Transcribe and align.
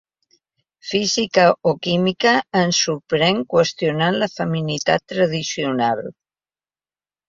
Física 0.91 1.43
o 1.73 1.75
química 1.83 2.33
ens 2.63 2.81
sorprèn 2.87 3.45
qüestionant 3.55 4.21
la 4.25 4.33
feminitat 4.35 5.09
tradicional. 5.15 6.07